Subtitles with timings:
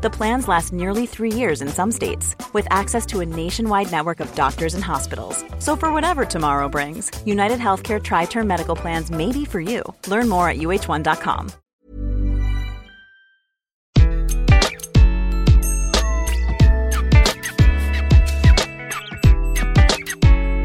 [0.00, 4.20] The plans last nearly three years in some states, with access to a nationwide network
[4.20, 5.44] of doctors and hospitals.
[5.58, 9.82] So, for whatever tomorrow brings, United Healthcare Tri Term Medical Plans may be for you.
[10.06, 11.48] Learn more at uh1.com.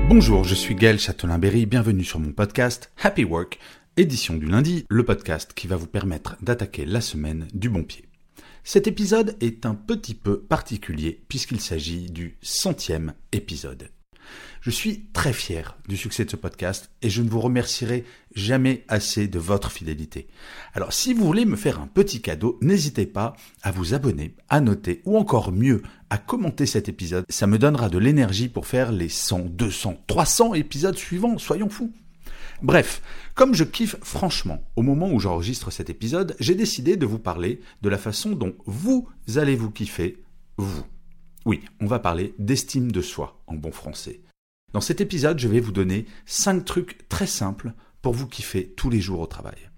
[0.10, 3.58] Bonjour, je suis Gaël Châtelain-Berry, bienvenue sur mon podcast Happy Work,
[3.98, 8.06] édition du lundi, le podcast qui va vous permettre d'attaquer la semaine du bon pied.
[8.66, 13.90] Cet épisode est un petit peu particulier puisqu'il s'agit du centième épisode.
[14.62, 18.86] Je suis très fier du succès de ce podcast et je ne vous remercierai jamais
[18.88, 20.28] assez de votre fidélité.
[20.74, 24.62] Alors si vous voulez me faire un petit cadeau, n'hésitez pas à vous abonner, à
[24.62, 27.26] noter ou encore mieux à commenter cet épisode.
[27.28, 31.92] Ça me donnera de l'énergie pour faire les 100, 200, 300 épisodes suivants, soyons fous.
[32.64, 33.02] Bref,
[33.36, 37.60] comme je kiffe franchement au moment où j'enregistre cet épisode, j'ai décidé de vous parler
[37.82, 40.24] de la façon dont vous allez vous kiffer,
[40.56, 40.86] vous.
[41.46, 44.22] Oui, on va parler d'estime de soi en bon français.
[44.72, 48.90] Dans cet épisode, je vais vous donner 5 trucs très simples pour vous kiffer tous
[48.90, 49.70] les jours au travail.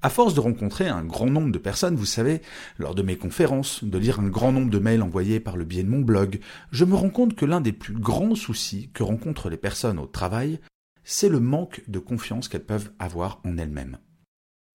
[0.00, 2.40] À force de rencontrer un grand nombre de personnes, vous savez,
[2.78, 5.82] lors de mes conférences, de lire un grand nombre de mails envoyés par le biais
[5.82, 9.50] de mon blog, je me rends compte que l'un des plus grands soucis que rencontrent
[9.50, 10.60] les personnes au travail,
[11.06, 13.96] c'est le manque de confiance qu'elles peuvent avoir en elles-mêmes.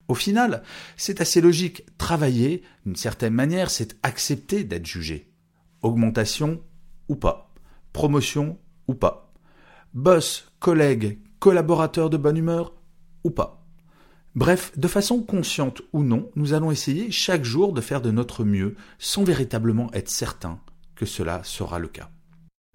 [0.08, 0.64] Au final,
[0.98, 1.86] c'est assez logique.
[2.00, 5.32] Travailler, d'une certaine manière, c'est accepter d'être jugé.
[5.84, 6.64] Augmentation
[7.08, 7.54] ou pas.
[7.94, 9.32] Promotion ou pas
[9.94, 12.74] boss, collègue, collaborateur de bonne humeur
[13.24, 13.66] ou pas.
[14.36, 18.46] Bref, de façon consciente ou non, nous allons essayer chaque jour de faire de notre
[18.46, 20.60] mieux sans véritablement être certain
[20.96, 22.10] que cela sera le cas.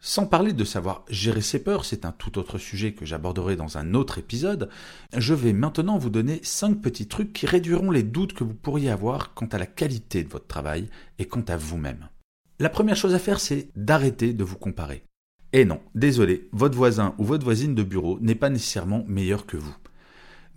[0.01, 3.79] Sans parler de savoir gérer ses peurs, c'est un tout autre sujet que j'aborderai dans
[3.79, 4.69] un autre épisode,
[5.17, 8.91] je vais maintenant vous donner cinq petits trucs qui réduiront les doutes que vous pourriez
[8.91, 12.09] avoir quant à la qualité de votre travail et quant à vous-même.
[12.59, 15.03] La première chose à faire, c'est d'arrêter de vous comparer.
[15.53, 19.57] Et non, désolé, votre voisin ou votre voisine de bureau n'est pas nécessairement meilleur que
[19.57, 19.75] vous.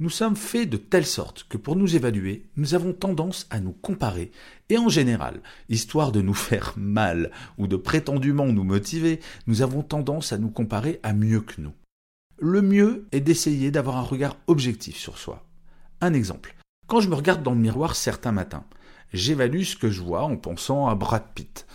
[0.02, 3.74] Nous sommes faits de telle sorte que pour nous évaluer, nous avons tendance à nous
[3.74, 4.32] comparer,
[4.70, 9.84] et en général, histoire de nous faire mal ou de prétendument nous motiver, nous avons
[9.84, 11.74] tendance à nous comparer à mieux que nous.
[12.40, 15.46] Le mieux est d'essayer d'avoir un regard objectif sur soi.
[16.00, 16.56] Un exemple.
[16.88, 18.64] Quand je me regarde dans le miroir certains matins,
[19.12, 21.68] j'évalue ce que je vois en pensant à Brad Pitt.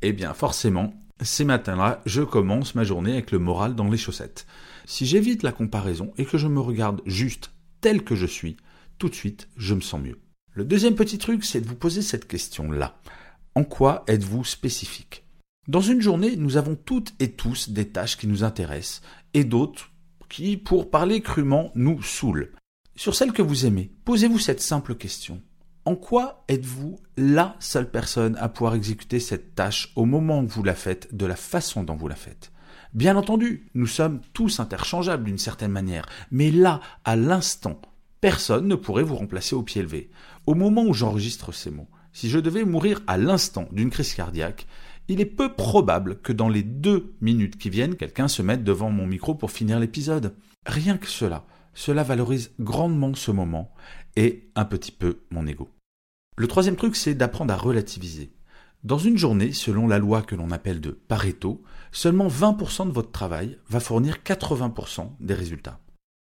[0.00, 4.46] Eh bien, forcément, ces matins-là, je commence ma journée avec le moral dans les chaussettes.
[4.86, 8.56] Si j'évite la comparaison et que je me regarde juste tel que je suis,
[8.98, 10.20] tout de suite, je me sens mieux.
[10.52, 13.00] Le deuxième petit truc, c'est de vous poser cette question-là.
[13.54, 15.24] En quoi êtes-vous spécifique?
[15.68, 19.02] Dans une journée, nous avons toutes et tous des tâches qui nous intéressent
[19.34, 19.90] et d'autres
[20.28, 22.52] qui, pour parler crûment, nous saoulent.
[22.96, 25.42] Sur celles que vous aimez, posez-vous cette simple question.
[25.84, 30.62] En quoi êtes-vous la seule personne à pouvoir exécuter cette tâche au moment où vous
[30.62, 32.50] la faites, de la façon dont vous la faites?
[32.94, 37.80] Bien entendu, nous sommes tous interchangeables d'une certaine manière, mais là, à l'instant,
[38.20, 40.10] personne ne pourrait vous remplacer au pied levé.
[40.46, 44.66] Au moment où j'enregistre ces mots, si je devais mourir à l'instant d'une crise cardiaque,
[45.08, 48.90] il est peu probable que dans les deux minutes qui viennent, quelqu'un se mette devant
[48.90, 50.34] mon micro pour finir l'épisode.
[50.66, 51.44] Rien que cela,
[51.74, 53.72] cela valorise grandement ce moment
[54.16, 55.68] et un petit peu mon ego.
[56.36, 58.30] Le troisième truc, c'est d'apprendre à relativiser.
[58.84, 63.10] Dans une journée, selon la loi que l'on appelle de Pareto, seulement 20% de votre
[63.10, 65.80] travail va fournir 80% des résultats.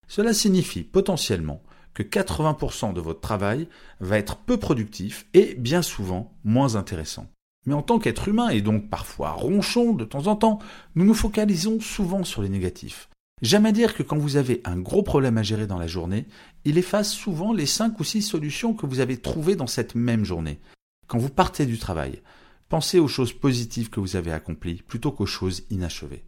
[0.06, 3.68] Cela signifie potentiellement que 80% de votre travail
[4.00, 7.26] va être peu productif et bien souvent moins intéressant.
[7.66, 10.58] Mais en tant qu'être humain et donc parfois ronchon de temps en temps,
[10.94, 13.10] nous nous focalisons souvent sur les négatifs.
[13.42, 16.26] Jamais dire que quand vous avez un gros problème à gérer dans la journée,
[16.64, 20.24] il efface souvent les 5 ou 6 solutions que vous avez trouvées dans cette même
[20.24, 20.60] journée.
[21.08, 22.22] Quand vous partez du travail,
[22.68, 26.24] pensez aux choses positives que vous avez accomplies plutôt qu'aux choses inachevées.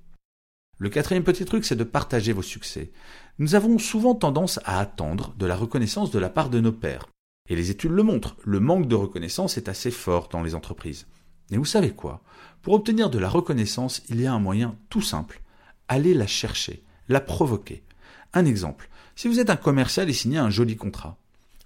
[0.79, 2.91] Le quatrième petit truc, c'est de partager vos succès.
[3.39, 7.07] Nous avons souvent tendance à attendre de la reconnaissance de la part de nos pairs.
[7.49, 11.07] Et les études le montrent, le manque de reconnaissance est assez fort dans les entreprises.
[11.51, 12.23] Mais vous savez quoi?
[12.63, 15.43] Pour obtenir de la reconnaissance, il y a un moyen tout simple.
[15.89, 17.83] Allez la chercher la provoquer.
[18.33, 21.19] Un exemple, si vous êtes un commercial et signez un joli contrat,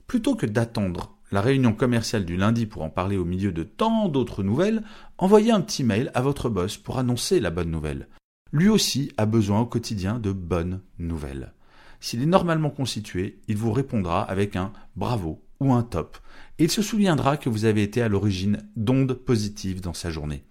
[0.06, 4.08] plutôt que d'attendre la réunion commerciale du lundi pour en parler au milieu de tant
[4.08, 4.82] d'autres nouvelles,
[5.18, 8.08] envoyez un petit mail à votre boss pour annoncer la bonne nouvelle.
[8.52, 11.52] Lui aussi a besoin au quotidien de bonnes nouvelles.
[12.00, 16.18] S'il est normalement constitué, il vous répondra avec un bravo ou un top,
[16.58, 20.44] et il se souviendra que vous avez été à l'origine d'ondes positives dans sa journée.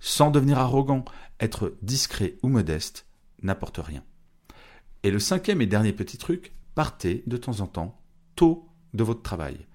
[0.00, 1.04] Sans devenir arrogant,
[1.40, 3.06] être discret ou modeste
[3.42, 4.04] n'apporte rien.
[5.02, 8.00] Et le cinquième et dernier petit truc, partez de temps en temps
[8.36, 9.66] tôt de votre travail.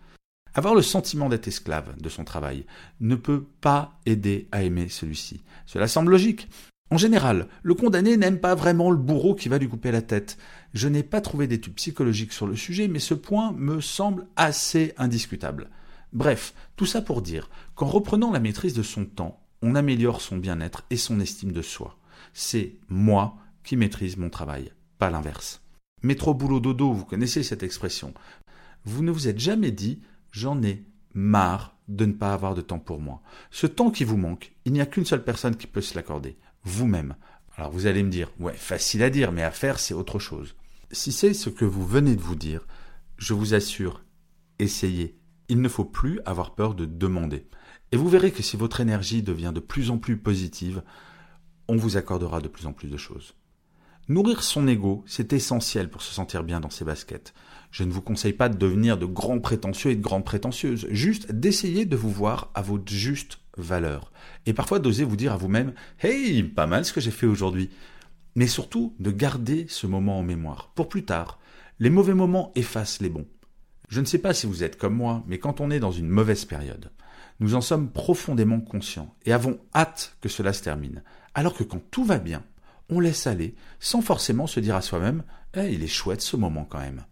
[0.55, 2.65] Avoir le sentiment d'être esclave de son travail
[2.99, 5.41] ne peut pas aider à aimer celui-ci.
[5.65, 6.47] Cela semble logique.
[6.91, 10.37] En général, le condamné n'aime pas vraiment le bourreau qui va lui couper la tête.
[10.73, 14.93] Je n'ai pas trouvé d'études psychologiques sur le sujet, mais ce point me semble assez
[14.97, 15.69] indiscutable.
[16.11, 20.37] Bref, tout ça pour dire qu'en reprenant la maîtrise de son temps, on améliore son
[20.37, 21.97] bien-être et son estime de soi.
[22.33, 25.61] C'est moi qui maîtrise mon travail, pas l'inverse.
[26.03, 28.13] Métro boulot dodo, vous connaissez cette expression.
[28.85, 30.01] Vous ne vous êtes jamais dit
[30.33, 30.83] j'en ai
[31.13, 33.21] marre de ne pas avoir de temps pour moi.
[33.51, 36.37] Ce temps qui vous manque, il n'y a qu'une seule personne qui peut se l'accorder,
[36.63, 37.15] vous-même.
[37.55, 40.55] Alors vous allez me dire, ouais, facile à dire, mais à faire, c'est autre chose.
[40.91, 42.67] Si c'est ce que vous venez de vous dire,
[43.17, 44.03] je vous assure,
[44.59, 45.17] essayez.
[45.49, 47.47] Il ne faut plus avoir peur de demander.
[47.91, 50.81] Et vous verrez que si votre énergie devient de plus en plus positive,
[51.67, 53.35] on vous accordera de plus en plus de choses.
[54.09, 57.33] Nourrir son ego, c'est essentiel pour se sentir bien dans ses baskets.
[57.71, 61.31] Je ne vous conseille pas de devenir de grands prétentieux et de grandes prétentieuses, juste
[61.31, 64.11] d'essayer de vous voir à votre juste valeur.
[64.45, 67.69] Et parfois d'oser vous dire à vous-même Hey, pas mal ce que j'ai fait aujourd'hui.
[68.35, 70.73] Mais surtout de garder ce moment en mémoire.
[70.75, 71.39] Pour plus tard,
[71.79, 73.27] les mauvais moments effacent les bons.
[73.87, 76.09] Je ne sais pas si vous êtes comme moi, mais quand on est dans une
[76.09, 76.91] mauvaise période,
[77.39, 81.03] nous en sommes profondément conscients et avons hâte que cela se termine.
[81.35, 82.43] Alors que quand tout va bien,
[82.93, 85.23] on laisse aller, sans forcément se dire à soi-même
[85.55, 87.05] eh, il est chouette ce moment quand même.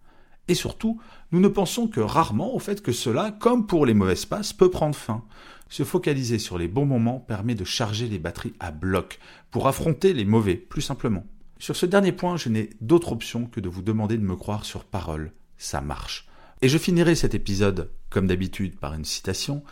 [0.47, 0.99] Et surtout,
[1.31, 4.69] nous ne pensons que rarement au fait que cela, comme pour les mauvaises passes, peut
[4.69, 5.23] prendre fin.
[5.69, 9.19] Se focaliser sur les bons moments permet de charger les batteries à bloc
[9.51, 11.23] pour affronter les mauvais, plus simplement.
[11.59, 14.65] Sur ce dernier point, je n'ai d'autre option que de vous demander de me croire
[14.65, 15.31] sur parole.
[15.57, 16.27] Ça marche.
[16.61, 19.63] Et je finirai cet épisode, comme d'habitude, par une citation.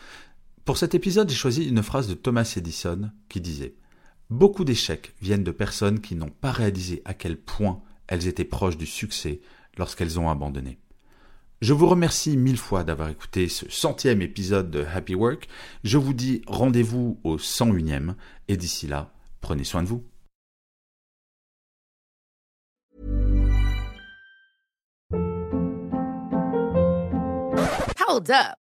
[0.64, 3.74] Pour cet épisode, j'ai choisi une phrase de Thomas Edison qui disait
[4.30, 8.76] Beaucoup d'échecs viennent de personnes qui n'ont pas réalisé à quel point elles étaient proches
[8.76, 9.40] du succès
[9.76, 10.78] lorsqu'elles ont abandonné.
[11.60, 15.48] Je vous remercie mille fois d'avoir écouté ce centième épisode de Happy Work.
[15.82, 18.14] Je vous dis rendez-vous au 101e
[18.46, 20.04] et d'ici là, prenez soin de vous.